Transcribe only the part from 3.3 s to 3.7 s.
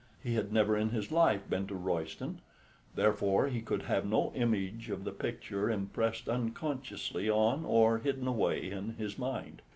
he